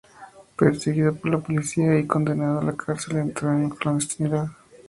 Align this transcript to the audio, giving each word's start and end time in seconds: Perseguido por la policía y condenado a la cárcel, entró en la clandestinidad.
Perseguido 0.55 1.13
por 1.15 1.29
la 1.29 1.37
policía 1.37 1.99
y 1.99 2.07
condenado 2.07 2.61
a 2.61 2.63
la 2.63 2.73
cárcel, 2.75 3.17
entró 3.17 3.53
en 3.53 3.69
la 3.69 3.75
clandestinidad. 3.75 4.47